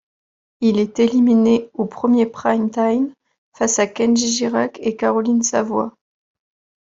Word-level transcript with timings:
Il 0.61 0.79
est 0.79 0.97
éliminé 0.97 1.69
au 1.75 1.85
premier 1.85 2.25
prime 2.25 2.71
time, 2.71 3.13
face 3.53 3.77
à 3.77 3.85
Kendji 3.85 4.29
Girac 4.31 4.79
et 4.81 4.95
Caroline 4.95 5.43
Savoie. 5.43 5.95